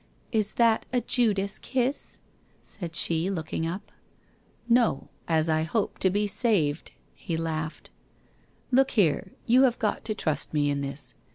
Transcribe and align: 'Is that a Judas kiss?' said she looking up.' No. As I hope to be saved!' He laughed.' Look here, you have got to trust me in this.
'Is 0.41 0.55
that 0.55 0.87
a 0.91 0.99
Judas 0.99 1.59
kiss?' 1.59 2.17
said 2.63 2.95
she 2.95 3.29
looking 3.29 3.67
up.' 3.67 3.91
No. 4.67 5.09
As 5.27 5.47
I 5.47 5.61
hope 5.61 5.99
to 5.99 6.09
be 6.09 6.25
saved!' 6.25 6.93
He 7.13 7.37
laughed.' 7.37 7.91
Look 8.71 8.89
here, 8.97 9.33
you 9.45 9.61
have 9.61 9.77
got 9.77 10.03
to 10.05 10.15
trust 10.15 10.55
me 10.55 10.71
in 10.71 10.81
this. 10.81 11.13